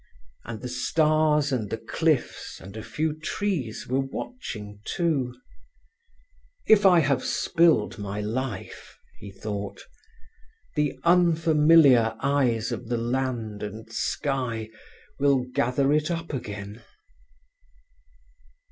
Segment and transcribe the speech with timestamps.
[0.45, 5.35] And the stars and the cliffs and a few trees were watching, too.
[6.65, 9.83] "If I have spilled my life," he thought,
[10.75, 14.69] "the unfamiliar eyes of the land and sky
[15.19, 16.81] will gather it up again."